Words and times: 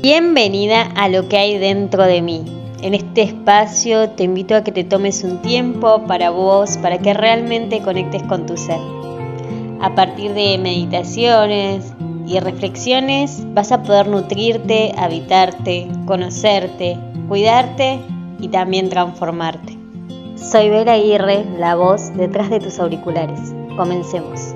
Bienvenida 0.00 0.82
a 0.94 1.08
lo 1.08 1.28
que 1.28 1.38
hay 1.38 1.58
dentro 1.58 2.04
de 2.04 2.22
mí. 2.22 2.44
En 2.82 2.94
este 2.94 3.22
espacio 3.22 4.10
te 4.10 4.22
invito 4.22 4.54
a 4.54 4.62
que 4.62 4.70
te 4.70 4.84
tomes 4.84 5.24
un 5.24 5.42
tiempo 5.42 6.04
para 6.06 6.30
vos, 6.30 6.78
para 6.78 6.98
que 6.98 7.14
realmente 7.14 7.82
conectes 7.82 8.22
con 8.22 8.46
tu 8.46 8.56
ser. 8.56 8.78
A 9.80 9.96
partir 9.96 10.34
de 10.34 10.56
meditaciones 10.58 11.92
y 12.28 12.38
reflexiones 12.38 13.42
vas 13.54 13.72
a 13.72 13.82
poder 13.82 14.06
nutrirte, 14.06 14.94
habitarte, 14.96 15.88
conocerte, 16.06 16.96
cuidarte 17.26 17.98
y 18.38 18.48
también 18.48 18.90
transformarte. 18.90 19.76
Soy 20.36 20.70
Vera 20.70 20.92
Aguirre, 20.92 21.44
la 21.58 21.74
voz 21.74 22.16
detrás 22.16 22.50
de 22.50 22.60
tus 22.60 22.78
auriculares. 22.78 23.52
Comencemos. 23.76 24.54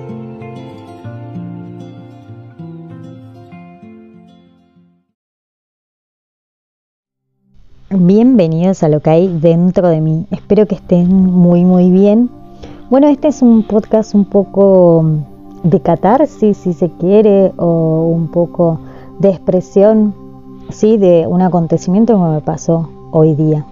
Bienvenidos 7.95 8.81
a 8.81 8.89
lo 8.89 9.01
que 9.01 9.11
hay 9.11 9.27
dentro 9.27 9.87
de 9.87 10.01
mí. 10.01 10.25
Espero 10.31 10.65
que 10.65 10.73
estén 10.73 11.13
muy 11.13 11.63
muy 11.63 11.91
bien. 11.91 12.27
Bueno, 12.89 13.07
este 13.07 13.27
es 13.27 13.43
un 13.43 13.61
podcast 13.61 14.15
un 14.15 14.25
poco 14.25 15.05
de 15.61 15.79
catarsis, 15.79 16.57
si 16.57 16.73
se 16.73 16.89
quiere, 16.89 17.53
o 17.57 18.07
un 18.07 18.29
poco 18.29 18.79
de 19.19 19.29
expresión, 19.29 20.15
sí, 20.71 20.97
de 20.97 21.27
un 21.27 21.43
acontecimiento 21.43 22.15
que 22.15 22.31
me 22.31 22.41
pasó 22.41 22.89
hoy 23.11 23.35
día. 23.35 23.63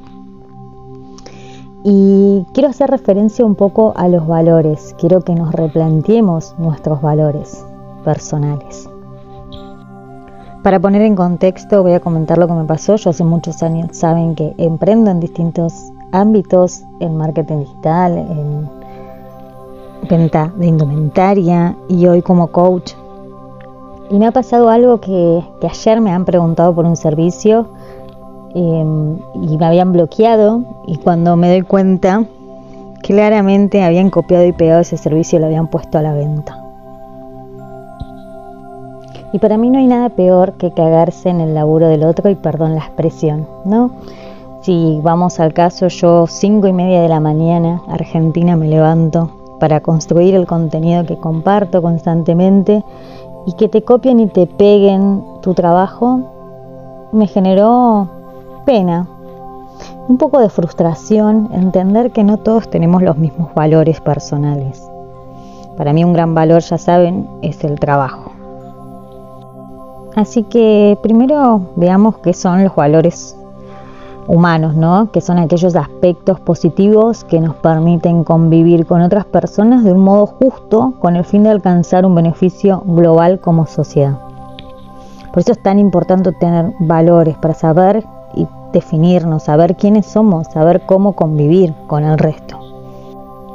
Y 1.83 2.45
quiero 2.53 2.69
hacer 2.69 2.91
referencia 2.91 3.43
un 3.43 3.55
poco 3.55 3.93
a 3.95 4.07
los 4.07 4.27
valores. 4.27 4.95
Quiero 4.99 5.21
que 5.21 5.33
nos 5.33 5.51
replanteemos 5.51 6.53
nuestros 6.59 7.01
valores 7.01 7.65
personales. 8.05 8.90
Para 10.63 10.79
poner 10.79 11.01
en 11.01 11.15
contexto, 11.15 11.81
voy 11.81 11.93
a 11.93 11.99
comentar 11.99 12.37
lo 12.37 12.47
que 12.47 12.53
me 12.53 12.65
pasó. 12.65 12.95
Yo 12.95 13.09
hace 13.09 13.23
muchos 13.23 13.63
años 13.63 13.89
saben 13.93 14.35
que 14.35 14.53
emprendo 14.57 15.09
en 15.09 15.19
distintos 15.19 15.73
ámbitos, 16.11 16.83
en 16.99 17.17
marketing 17.17 17.59
digital, 17.59 18.17
en 18.17 18.69
venta 20.07 20.53
de 20.55 20.67
indumentaria 20.67 21.75
y 21.89 22.05
hoy 22.05 22.21
como 22.21 22.47
coach. 22.47 22.93
Y 24.11 24.19
me 24.19 24.27
ha 24.27 24.31
pasado 24.31 24.69
algo 24.69 24.99
que, 24.99 25.43
ayer 25.63 25.99
me 25.99 26.11
han 26.11 26.25
preguntado 26.25 26.75
por 26.75 26.85
un 26.85 26.95
servicio 26.95 27.69
em, 28.53 29.17
y 29.41 29.57
me 29.57 29.65
habían 29.65 29.93
bloqueado 29.93 30.61
y 30.85 30.97
cuando 30.97 31.35
me 31.37 31.49
doy 31.49 31.63
cuenta, 31.63 32.23
claramente 33.01 33.81
habían 33.83 34.11
copiado 34.11 34.45
y 34.45 34.51
pegado 34.51 34.81
ese 34.81 34.97
servicio 34.97 35.37
y 35.37 35.41
lo 35.41 35.47
habían 35.47 35.67
puesto 35.67 35.97
a 35.97 36.03
la 36.03 36.13
venta. 36.13 36.70
Y 39.33 39.39
para 39.39 39.57
mí 39.57 39.69
no 39.69 39.79
hay 39.79 39.87
nada 39.87 40.09
peor 40.09 40.53
que 40.53 40.71
cagarse 40.71 41.29
en 41.29 41.41
el 41.41 41.53
laburo 41.53 41.87
del 41.87 42.03
otro 42.03 42.29
y 42.29 42.35
perdón 42.35 42.75
la 42.75 42.81
expresión, 42.81 43.47
¿no? 43.63 43.91
Si 44.61 44.99
vamos 45.01 45.39
al 45.39 45.53
caso, 45.53 45.87
yo 45.87 46.27
cinco 46.27 46.67
y 46.67 46.73
media 46.73 47.01
de 47.01 47.09
la 47.09 47.19
mañana, 47.19 47.81
Argentina, 47.87 48.55
me 48.55 48.67
levanto 48.67 49.31
para 49.59 49.79
construir 49.79 50.35
el 50.35 50.45
contenido 50.45 51.05
que 51.05 51.17
comparto 51.17 51.81
constantemente 51.81 52.83
y 53.45 53.53
que 53.53 53.69
te 53.69 53.83
copien 53.83 54.19
y 54.19 54.27
te 54.27 54.47
peguen 54.47 55.23
tu 55.41 55.53
trabajo, 55.53 56.19
me 57.11 57.27
generó 57.27 58.07
pena, 58.65 59.07
un 60.07 60.17
poco 60.17 60.39
de 60.39 60.49
frustración, 60.49 61.49
entender 61.53 62.11
que 62.11 62.23
no 62.23 62.37
todos 62.37 62.69
tenemos 62.69 63.01
los 63.01 63.17
mismos 63.17 63.53
valores 63.53 64.01
personales. 64.01 64.87
Para 65.77 65.93
mí 65.93 66.03
un 66.03 66.13
gran 66.13 66.35
valor, 66.35 66.61
ya 66.61 66.77
saben, 66.77 67.27
es 67.41 67.63
el 67.63 67.79
trabajo. 67.79 68.30
Así 70.15 70.43
que 70.43 70.97
primero 71.01 71.61
veamos 71.75 72.17
qué 72.17 72.33
son 72.33 72.63
los 72.63 72.75
valores 72.75 73.35
humanos, 74.27 74.75
¿no? 74.75 75.11
Que 75.11 75.21
son 75.21 75.39
aquellos 75.39 75.75
aspectos 75.75 76.39
positivos 76.39 77.23
que 77.23 77.39
nos 77.39 77.55
permiten 77.55 78.23
convivir 78.23 78.85
con 78.85 79.01
otras 79.01 79.25
personas 79.25 79.83
de 79.83 79.93
un 79.93 79.99
modo 79.99 80.25
justo 80.27 80.93
con 80.99 81.15
el 81.15 81.25
fin 81.25 81.43
de 81.43 81.49
alcanzar 81.49 82.05
un 82.05 82.15
beneficio 82.15 82.83
global 82.85 83.39
como 83.39 83.65
sociedad. 83.65 84.17
Por 85.31 85.39
eso 85.39 85.53
es 85.53 85.63
tan 85.63 85.79
importante 85.79 86.33
tener 86.33 86.73
valores 86.79 87.37
para 87.37 87.53
saber 87.53 88.05
y 88.35 88.47
definirnos, 88.73 89.43
saber 89.43 89.75
quiénes 89.75 90.05
somos, 90.05 90.47
saber 90.47 90.85
cómo 90.85 91.13
convivir 91.13 91.73
con 91.87 92.03
el 92.03 92.17
resto. 92.17 92.60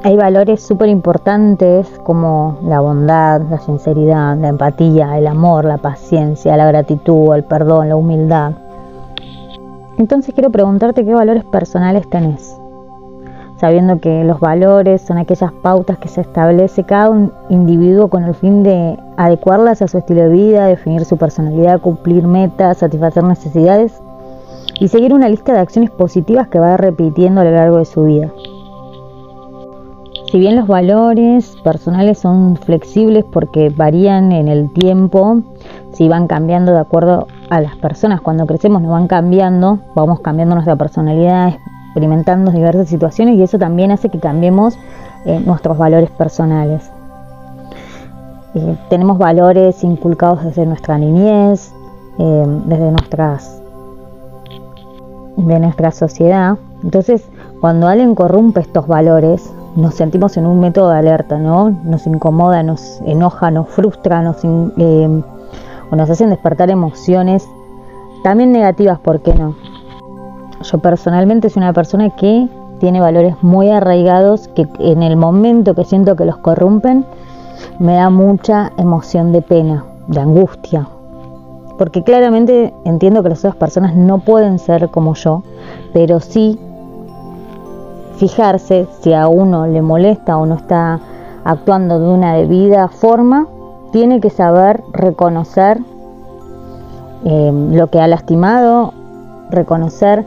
Hay 0.06 0.16
valores 0.16 0.62
súper 0.62 0.88
importantes 0.88 1.88
como 2.04 2.58
la 2.62 2.78
bondad, 2.78 3.40
la 3.50 3.58
sinceridad, 3.58 4.36
la 4.36 4.50
empatía, 4.50 5.18
el 5.18 5.26
amor, 5.26 5.64
la 5.64 5.78
paciencia, 5.78 6.56
la 6.56 6.68
gratitud, 6.68 7.34
el 7.34 7.42
perdón, 7.42 7.88
la 7.88 7.96
humildad. 7.96 8.52
Entonces 9.98 10.32
quiero 10.32 10.50
preguntarte 10.50 11.04
qué 11.04 11.12
valores 11.12 11.42
personales 11.42 12.08
tenés, 12.08 12.56
sabiendo 13.56 13.98
que 13.98 14.22
los 14.22 14.38
valores 14.38 15.02
son 15.02 15.18
aquellas 15.18 15.50
pautas 15.50 15.98
que 15.98 16.06
se 16.06 16.20
establece 16.20 16.84
cada 16.84 17.12
individuo 17.48 18.06
con 18.06 18.22
el 18.22 18.34
fin 18.36 18.62
de 18.62 18.96
adecuarlas 19.16 19.82
a 19.82 19.88
su 19.88 19.98
estilo 19.98 20.22
de 20.22 20.28
vida, 20.28 20.66
definir 20.66 21.04
su 21.04 21.16
personalidad, 21.16 21.80
cumplir 21.80 22.28
metas, 22.28 22.78
satisfacer 22.78 23.24
necesidades 23.24 24.00
y 24.78 24.86
seguir 24.86 25.12
una 25.12 25.28
lista 25.28 25.52
de 25.52 25.58
acciones 25.58 25.90
positivas 25.90 26.46
que 26.46 26.60
va 26.60 26.76
repitiendo 26.76 27.40
a 27.40 27.44
lo 27.44 27.50
largo 27.50 27.78
de 27.78 27.86
su 27.86 28.04
vida. 28.04 28.30
Si 30.31 30.41
bien 30.41 30.56
los 30.56 30.66
valores 30.66 31.56
personales 31.62 32.19
son 32.19 32.56
flexibles 32.56 33.25
porque 33.25 33.70
varían 33.70 34.32
en 34.32 34.48
el 34.48 34.72
tiempo, 34.72 35.42
si 35.92 36.09
van 36.09 36.26
cambiando 36.26 36.72
de 36.72 36.81
acuerdo 36.81 37.28
a 37.48 37.60
las 37.60 37.76
personas, 37.76 38.20
cuando 38.20 38.44
crecemos 38.44 38.82
nos 38.82 38.91
van 38.91 39.06
cambiando, 39.06 39.78
vamos 39.94 40.20
cambiando 40.20 40.56
nuestra 40.56 40.75
personalidad, 40.75 41.54
experimentando 41.86 42.50
diversas 42.50 42.88
situaciones 42.88 43.38
y 43.38 43.42
eso 43.42 43.59
también 43.59 43.92
hace 43.92 44.09
que 44.09 44.19
cambiemos 44.19 44.76
eh, 45.26 45.41
nuestros 45.47 45.78
valores 45.78 46.10
personales. 46.10 46.91
Eh, 48.54 48.76
tenemos 48.91 49.19
valores 49.19 49.84
inculcados 49.84 50.42
desde 50.42 50.66
nuestra 50.66 50.98
niñez, 50.98 51.72
eh, 52.19 52.44
desde 52.66 52.91
nuestras 52.91 53.62
de 55.36 55.60
nuestra 55.60 55.92
sociedad. 55.92 56.56
Entonces, 56.82 57.28
cuando 57.60 57.88
alguien 57.88 58.15
corrompe 58.15 58.60
estos 58.60 58.86
valores, 58.86 59.53
nos 59.76 59.94
sentimos 59.94 60.37
en 60.37 60.47
un 60.47 60.59
método 60.59 60.91
de 60.91 60.98
alerta, 60.98 61.38
¿no? 61.38 61.70
Nos 61.70 62.06
incomoda, 62.06 62.62
nos 62.62 63.00
enoja, 63.04 63.50
nos 63.50 63.69
frustra, 63.69 64.22
nos, 64.22 64.38
eh, 64.42 65.22
o 65.91 65.97
nos 65.97 66.10
hacen 66.10 66.31
despertar 66.31 66.70
emociones, 66.70 67.47
también 68.22 68.53
negativas, 68.53 68.98
¿por 68.98 69.20
qué 69.20 69.34
no? 69.34 69.54
Yo 70.62 70.78
personalmente 70.78 71.50
soy 71.50 71.62
una 71.62 71.75
persona 71.75 72.10
que 72.10 72.48
tiene 72.81 73.00
valores 73.00 73.36
muy 73.42 73.70
arraigados, 73.70 74.48
que 74.48 74.66
en 74.81 75.03
el 75.03 75.16
momento 75.16 75.75
que 75.75 75.84
siento 75.84 76.16
que 76.16 76.25
los 76.25 76.38
corrompen, 76.38 77.04
me 77.78 77.94
da 77.94 78.10
mucha 78.10 78.72
emoción 78.78 79.32
de 79.32 79.42
pena, 79.42 79.84
de 80.09 80.20
angustia, 80.20 80.88
porque 81.78 82.03
claramente 82.03 82.72
entiendo 82.84 83.22
que 83.22 83.28
las 83.28 83.41
otras 83.41 83.56
personas 83.56 83.94
no 83.94 84.19
pueden 84.19 84.59
ser 84.59 84.88
como 84.88 85.15
yo, 85.15 85.42
pero 85.92 86.20
sí 86.20 86.59
fijarse 88.16 88.87
si 89.00 89.12
a 89.12 89.28
uno 89.28 89.66
le 89.66 89.82
molesta 89.82 90.37
o 90.37 90.47
no 90.47 90.56
está 90.56 91.00
actuando 91.44 92.00
de 92.00 92.09
una 92.09 92.34
debida 92.34 92.88
forma, 92.88 93.47
tiene 93.93 94.21
que 94.21 94.31
saber 94.31 94.82
reconocer 94.93 95.78
eh, 97.25 97.53
lo 97.72 97.87
que 97.88 98.00
ha 98.00 98.06
lastimado, 98.06 98.93
reconocer 99.50 100.27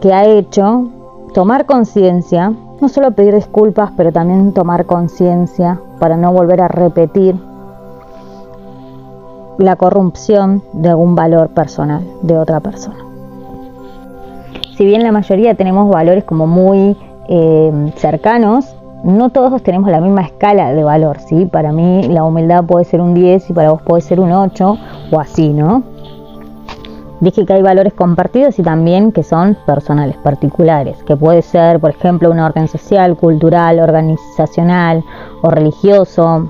que 0.00 0.12
ha 0.12 0.24
hecho, 0.24 0.88
tomar 1.34 1.66
conciencia, 1.66 2.52
no 2.80 2.88
solo 2.88 3.12
pedir 3.12 3.34
disculpas, 3.34 3.90
pero 3.96 4.12
también 4.12 4.52
tomar 4.52 4.86
conciencia 4.86 5.80
para 5.98 6.16
no 6.16 6.32
volver 6.32 6.60
a 6.60 6.68
repetir 6.68 7.34
la 9.58 9.74
corrupción 9.74 10.62
de 10.72 10.90
algún 10.90 11.16
valor 11.16 11.48
personal 11.48 12.04
de 12.22 12.38
otra 12.38 12.60
persona. 12.60 12.98
Si 14.76 14.86
bien 14.86 15.02
la 15.02 15.10
mayoría 15.10 15.54
tenemos 15.54 15.90
valores 15.90 16.22
como 16.22 16.46
muy 16.46 16.96
eh, 17.28 17.92
cercanos, 17.96 18.74
no 19.04 19.30
todos 19.30 19.62
tenemos 19.62 19.90
la 19.90 20.00
misma 20.00 20.22
escala 20.22 20.72
de 20.72 20.82
valor, 20.82 21.20
¿sí? 21.20 21.46
Para 21.46 21.72
mí 21.72 22.08
la 22.08 22.24
humildad 22.24 22.64
puede 22.64 22.84
ser 22.84 23.00
un 23.00 23.14
10 23.14 23.50
y 23.50 23.52
para 23.52 23.70
vos 23.70 23.82
puede 23.82 24.02
ser 24.02 24.18
un 24.18 24.32
8 24.32 24.78
o 25.12 25.20
así, 25.20 25.50
¿no? 25.50 25.82
Dije 27.20 27.44
que 27.46 27.52
hay 27.52 27.62
valores 27.62 27.94
compartidos 27.94 28.58
y 28.58 28.62
también 28.62 29.10
que 29.10 29.24
son 29.24 29.56
personales, 29.66 30.16
particulares, 30.18 31.02
que 31.02 31.16
puede 31.16 31.42
ser, 31.42 31.80
por 31.80 31.90
ejemplo, 31.90 32.30
una 32.30 32.46
orden 32.46 32.68
social, 32.68 33.16
cultural, 33.16 33.80
organizacional 33.80 35.04
o 35.42 35.50
religioso, 35.50 36.48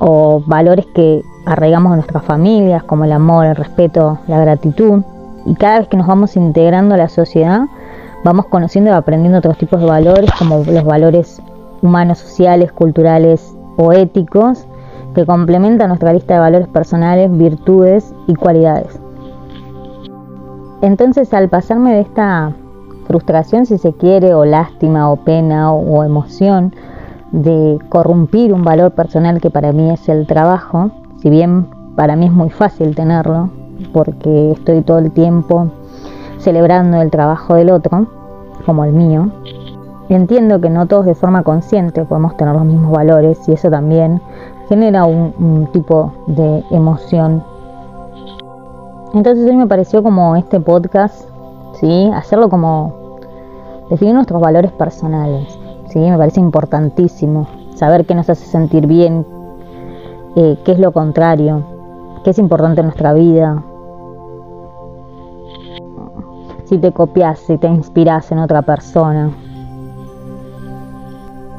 o 0.00 0.42
valores 0.46 0.86
que 0.86 1.22
arraigamos 1.46 1.90
en 1.90 1.96
nuestras 1.96 2.24
familias, 2.24 2.82
como 2.82 3.04
el 3.04 3.12
amor, 3.12 3.46
el 3.46 3.56
respeto, 3.56 4.18
la 4.26 4.40
gratitud. 4.40 5.02
Y 5.46 5.54
cada 5.54 5.78
vez 5.78 5.88
que 5.88 5.96
nos 5.96 6.06
vamos 6.06 6.36
integrando 6.36 6.94
a 6.94 6.98
la 6.98 7.08
sociedad, 7.08 7.66
vamos 8.24 8.46
conociendo 8.46 8.90
y 8.90 8.94
aprendiendo 8.94 9.38
otros 9.38 9.58
tipos 9.58 9.80
de 9.80 9.86
valores, 9.86 10.30
como 10.38 10.64
los 10.64 10.84
valores 10.84 11.40
humanos, 11.82 12.18
sociales, 12.18 12.72
culturales 12.72 13.54
o 13.76 13.92
éticos, 13.92 14.66
que 15.14 15.26
complementan 15.26 15.88
nuestra 15.88 16.12
lista 16.12 16.34
de 16.34 16.40
valores 16.40 16.68
personales, 16.68 17.30
virtudes 17.36 18.12
y 18.26 18.34
cualidades. 18.34 18.98
Entonces 20.80 21.32
al 21.34 21.48
pasarme 21.48 21.94
de 21.94 22.00
esta 22.00 22.52
frustración, 23.06 23.66
si 23.66 23.78
se 23.78 23.92
quiere, 23.92 24.34
o 24.34 24.44
lástima, 24.44 25.10
o 25.12 25.16
pena, 25.16 25.72
o, 25.72 26.02
emoción, 26.02 26.74
de 27.30 27.78
corrompir 27.90 28.52
un 28.52 28.62
valor 28.62 28.92
personal 28.92 29.40
que 29.40 29.50
para 29.50 29.72
mí 29.72 29.90
es 29.90 30.08
el 30.08 30.26
trabajo, 30.26 30.90
si 31.20 31.30
bien 31.30 31.66
para 31.96 32.16
mí 32.16 32.26
es 32.26 32.32
muy 32.32 32.50
fácil 32.50 32.94
tenerlo, 32.94 33.50
porque 33.92 34.52
estoy 34.52 34.82
todo 34.82 34.98
el 34.98 35.10
tiempo 35.10 35.70
celebrando 36.44 37.00
el 37.00 37.10
trabajo 37.10 37.54
del 37.54 37.70
otro, 37.70 38.06
como 38.66 38.84
el 38.84 38.92
mío, 38.92 39.30
entiendo 40.10 40.60
que 40.60 40.68
no 40.68 40.86
todos 40.86 41.06
de 41.06 41.14
forma 41.14 41.42
consciente 41.42 42.04
podemos 42.04 42.36
tener 42.36 42.54
los 42.54 42.66
mismos 42.66 42.92
valores 42.92 43.48
y 43.48 43.52
eso 43.52 43.70
también 43.70 44.20
genera 44.68 45.06
un, 45.06 45.68
tipo 45.72 46.12
de 46.26 46.62
emoción. 46.70 47.42
Entonces 49.14 49.48
hoy 49.48 49.56
me 49.56 49.66
pareció 49.66 50.02
como 50.02 50.36
este 50.36 50.60
podcast, 50.60 51.28
¿sí? 51.80 52.10
hacerlo 52.14 52.50
como 52.50 52.92
definir 53.88 54.14
nuestros 54.14 54.40
valores 54.40 54.72
personales. 54.72 55.58
¿sí? 55.88 55.98
Me 55.98 56.18
parece 56.18 56.40
importantísimo 56.40 57.46
saber 57.74 58.04
qué 58.04 58.14
nos 58.14 58.28
hace 58.28 58.44
sentir 58.44 58.86
bien, 58.86 59.24
eh, 60.36 60.58
qué 60.64 60.72
es 60.72 60.78
lo 60.78 60.92
contrario, 60.92 61.62
qué 62.22 62.30
es 62.30 62.38
importante 62.38 62.80
en 62.80 62.88
nuestra 62.88 63.14
vida. 63.14 63.62
Si 66.66 66.78
te 66.78 66.92
copias, 66.92 67.38
si 67.40 67.58
te 67.58 67.68
inspiras 67.68 68.32
en 68.32 68.38
otra 68.38 68.62
persona, 68.62 69.30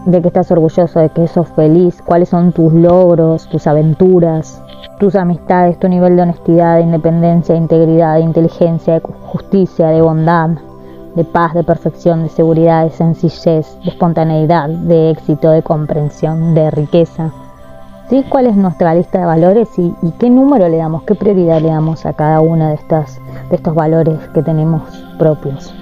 de 0.06 0.22
que 0.22 0.28
estás 0.28 0.52
orgulloso, 0.52 1.00
de 1.00 1.10
que 1.10 1.28
sos 1.28 1.48
feliz, 1.50 2.02
cuáles 2.02 2.30
son 2.30 2.52
tus 2.52 2.74
logros, 2.74 3.48
tus 3.50 3.68
aventuras, 3.68 4.62
tus 5.00 5.16
amistades, 5.16 5.80
tu 5.80 5.90
nivel 5.90 6.16
de 6.16 6.24
honestidad, 6.24 6.78
de 6.78 6.84
independencia, 6.84 7.54
de 7.54 7.62
integridad, 7.62 8.16
de 8.16 8.22
inteligencia, 8.22 8.96
de 8.96 9.02
justicia, 9.02 9.88
de 9.88 10.02
bondad, 10.02 10.52
de 11.16 11.24
paz, 11.24 11.54
de 11.54 11.64
perfección, 11.64 12.24
de 12.24 12.30
seguridad, 12.30 12.84
de 12.84 12.92
sencillez, 12.92 13.78
de 13.84 13.90
espontaneidad, 13.90 14.70
de 14.70 15.12
éxito, 15.12 15.50
de 15.50 15.64
comprensión, 15.64 16.54
de 16.54 16.72
riqueza. 16.72 17.32
¿Sí? 18.10 18.24
¿Cuál 18.30 18.46
es 18.46 18.56
nuestra 18.56 18.94
lista 18.94 19.20
de 19.20 19.26
valores 19.26 19.68
y, 19.80 19.94
qué 20.20 20.30
número 20.30 20.70
le 20.70 20.78
damos, 20.78 21.04
qué 21.04 21.16
prioridad 21.16 21.60
le 21.60 21.70
damos 21.70 22.06
a 22.06 22.14
cada 22.14 22.40
uno 22.40 22.68
de, 22.68 22.76
estas, 22.76 23.20
de 23.50 23.56
estos 23.56 23.74
valores 23.74 24.20
que 24.34 24.44
tenemos 24.44 24.84
propios? 25.18 25.74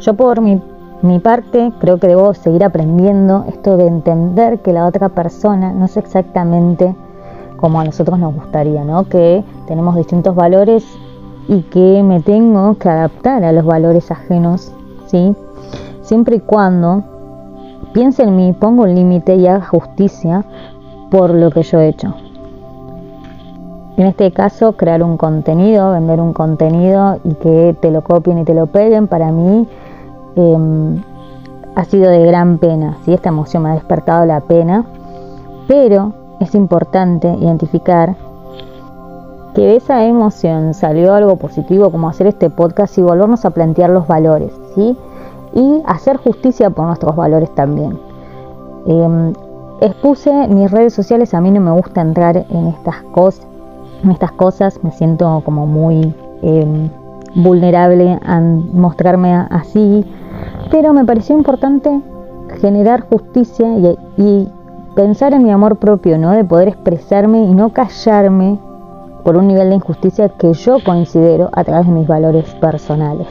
Yo 0.00 0.14
por 0.14 0.40
mi, 0.40 0.62
mi 1.02 1.18
parte 1.18 1.72
creo 1.78 1.98
que 1.98 2.08
debo 2.08 2.32
seguir 2.32 2.64
aprendiendo 2.64 3.44
esto 3.48 3.76
de 3.76 3.86
entender 3.86 4.60
que 4.60 4.72
la 4.72 4.86
otra 4.86 5.10
persona 5.10 5.72
no 5.72 5.84
es 5.84 5.96
exactamente 5.98 6.94
como 7.58 7.80
a 7.80 7.84
nosotros 7.84 8.18
nos 8.18 8.34
gustaría, 8.34 8.84
¿no? 8.84 9.04
Que 9.08 9.44
tenemos 9.66 9.96
distintos 9.96 10.34
valores 10.34 10.84
y 11.48 11.62
que 11.62 12.02
me 12.02 12.20
tengo 12.20 12.78
que 12.78 12.88
adaptar 12.88 13.44
a 13.44 13.52
los 13.52 13.64
valores 13.64 14.10
ajenos, 14.10 14.72
¿sí? 15.06 15.34
Siempre 16.02 16.36
y 16.36 16.40
cuando 16.40 17.02
piense 17.92 18.22
en 18.22 18.36
mí, 18.36 18.54
pongo 18.58 18.84
un 18.84 18.94
límite 18.94 19.34
y 19.36 19.46
haga 19.46 19.66
justicia 19.66 20.44
por 21.10 21.30
lo 21.30 21.50
que 21.50 21.62
yo 21.62 21.80
he 21.80 21.88
hecho. 21.88 22.14
En 23.96 24.06
este 24.06 24.30
caso, 24.30 24.72
crear 24.74 25.02
un 25.02 25.16
contenido, 25.16 25.90
vender 25.90 26.20
un 26.20 26.32
contenido 26.32 27.18
y 27.24 27.34
que 27.34 27.76
te 27.80 27.90
lo 27.90 28.02
copien 28.02 28.38
y 28.38 28.44
te 28.44 28.54
lo 28.54 28.66
peguen, 28.66 29.08
para 29.08 29.32
mí 29.32 29.66
em, 30.36 31.02
ha 31.74 31.84
sido 31.84 32.08
de 32.08 32.24
gran 32.24 32.58
pena. 32.58 32.96
¿sí? 33.04 33.12
Esta 33.12 33.30
emoción 33.30 33.64
me 33.64 33.70
ha 33.70 33.74
despertado 33.74 34.24
la 34.24 34.40
pena, 34.40 34.84
pero 35.66 36.12
es 36.38 36.54
importante 36.54 37.28
identificar 37.40 38.14
que 39.54 39.62
de 39.62 39.76
esa 39.76 40.04
emoción 40.04 40.74
salió 40.74 41.14
algo 41.14 41.34
positivo 41.34 41.90
como 41.90 42.08
hacer 42.08 42.28
este 42.28 42.50
podcast 42.50 42.96
y 42.98 43.02
volvernos 43.02 43.44
a 43.44 43.50
plantear 43.50 43.90
los 43.90 44.06
valores, 44.06 44.52
¿sí? 44.76 44.96
Y 45.54 45.82
hacer 45.86 46.18
justicia 46.18 46.70
por 46.70 46.86
nuestros 46.86 47.16
valores 47.16 47.52
también. 47.56 47.98
Em, 48.86 49.32
expuse 49.80 50.48
mis 50.48 50.70
redes 50.70 50.94
sociales, 50.94 51.34
a 51.34 51.40
mí 51.40 51.50
no 51.50 51.60
me 51.60 51.70
gusta 51.70 52.00
entrar 52.00 52.36
en 52.36 52.68
estas 52.68 53.02
cosas, 53.12 53.46
en 54.02 54.10
estas 54.10 54.32
cosas, 54.32 54.82
me 54.82 54.90
siento 54.92 55.42
como 55.44 55.66
muy 55.66 56.14
em, 56.42 56.88
vulnerable 57.34 58.18
a 58.24 58.40
mostrarme 58.40 59.34
así, 59.50 60.04
pero 60.70 60.92
me 60.92 61.04
pareció 61.04 61.36
importante 61.36 62.00
generar 62.60 63.02
justicia 63.08 63.66
y, 63.78 63.98
y 64.16 64.48
pensar 64.94 65.34
en 65.34 65.44
mi 65.44 65.50
amor 65.50 65.76
propio, 65.76 66.18
¿no? 66.18 66.32
De 66.32 66.44
poder 66.44 66.68
expresarme 66.68 67.44
y 67.44 67.54
no 67.54 67.72
callarme 67.72 68.58
por 69.24 69.36
un 69.36 69.48
nivel 69.48 69.68
de 69.68 69.76
injusticia 69.76 70.28
que 70.30 70.52
yo 70.54 70.78
considero 70.84 71.50
a 71.52 71.64
través 71.64 71.86
de 71.86 71.92
mis 71.92 72.06
valores 72.06 72.46
personales. 72.54 73.28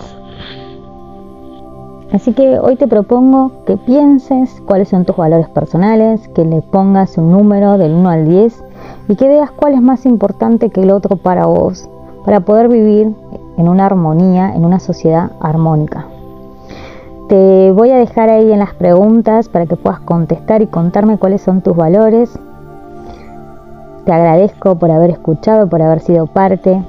Así 2.12 2.34
que 2.34 2.60
hoy 2.60 2.76
te 2.78 2.88
propongo 2.88 3.52
que 3.66 3.78
pienses 3.78 4.62
cuáles 4.66 4.90
son 4.90 5.06
tus 5.06 5.16
valores 5.18 5.50
personales, 5.50 6.28
que 6.30 6.46
le 6.46 6.62
pongas 6.62 7.18
un 7.18 7.32
número 7.32 7.78
del 7.78 7.94
1 7.94 8.10
al 8.10 8.28
10 8.28 8.64
y 9.10 9.16
que 9.16 9.28
veas 9.28 9.52
cuál 9.52 9.74
es 9.74 9.82
más 9.82 10.06
importante 10.06 10.70
que 10.70 10.84
el 10.84 10.92
otro 10.92 11.18
para 11.18 11.46
vos, 11.46 11.90
para 12.26 12.40
poder 12.40 12.70
vivir 12.70 13.14
en 13.58 13.68
una 13.68 13.86
armonía, 13.86 14.54
en 14.56 14.64
una 14.64 14.80
sociedad 14.80 15.32
armónica. 15.42 16.08
Te 17.28 17.72
voy 17.74 17.92
a 17.92 17.98
dejar 17.98 18.30
ahí 18.30 18.52
en 18.54 18.60
las 18.60 18.74
preguntas 18.74 19.50
para 19.50 19.66
que 19.66 19.76
puedas 19.76 20.00
contestar 20.00 20.62
y 20.62 20.68
contarme 20.68 21.18
cuáles 21.18 21.42
son 21.42 21.62
tus 21.62 21.76
valores 21.76 22.40
te 24.08 24.14
agradezco 24.14 24.76
por 24.76 24.90
haber 24.90 25.10
escuchado, 25.10 25.68
por 25.68 25.82
haber 25.82 26.00
sido 26.00 26.28
parte 26.28 26.82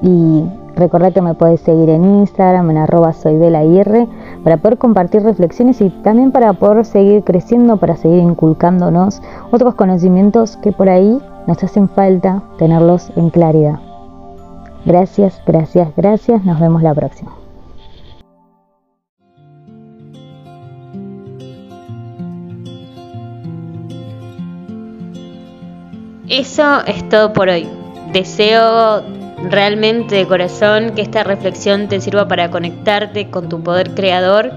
y 0.00 0.42
recordad 0.74 1.12
que 1.12 1.20
me 1.20 1.34
puedes 1.34 1.60
seguir 1.60 1.90
en 1.90 2.02
Instagram 2.02 2.70
en 2.70 2.78
arroba 2.78 3.12
soydelair 3.12 4.08
para 4.46 4.58
poder 4.58 4.78
compartir 4.78 5.24
reflexiones 5.24 5.80
y 5.80 5.90
también 5.90 6.30
para 6.30 6.52
poder 6.52 6.84
seguir 6.84 7.24
creciendo, 7.24 7.78
para 7.78 7.96
seguir 7.96 8.20
inculcándonos 8.20 9.20
otros 9.50 9.74
conocimientos 9.74 10.56
que 10.58 10.70
por 10.70 10.88
ahí 10.88 11.20
nos 11.48 11.64
hacen 11.64 11.88
falta 11.88 12.44
tenerlos 12.56 13.10
en 13.16 13.30
claridad. 13.30 13.80
Gracias, 14.84 15.42
gracias, 15.44 15.88
gracias. 15.96 16.44
Nos 16.44 16.60
vemos 16.60 16.80
la 16.84 16.94
próxima. 16.94 17.32
Eso 26.28 26.84
es 26.86 27.08
todo 27.08 27.32
por 27.32 27.48
hoy. 27.48 27.68
Deseo 28.12 29.15
realmente 29.50 30.14
de 30.16 30.26
corazón 30.26 30.94
que 30.94 31.02
esta 31.02 31.24
reflexión 31.24 31.88
te 31.88 32.00
sirva 32.00 32.28
para 32.28 32.50
conectarte 32.50 33.30
con 33.30 33.48
tu 33.48 33.62
poder 33.62 33.94
creador 33.94 34.50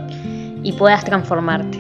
y 0.63 0.73
puedas 0.73 1.05
transformarte. 1.05 1.79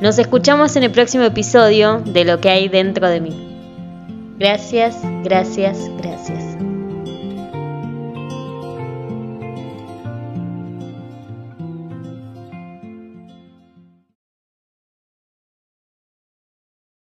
Nos 0.00 0.18
escuchamos 0.18 0.76
en 0.76 0.84
el 0.84 0.90
próximo 0.90 1.24
episodio 1.24 2.00
de 2.04 2.24
Lo 2.24 2.40
que 2.40 2.50
hay 2.50 2.68
dentro 2.68 3.08
de 3.08 3.20
mí. 3.20 3.48
Gracias, 4.38 4.96
gracias, 5.24 5.90
gracias. 5.98 6.47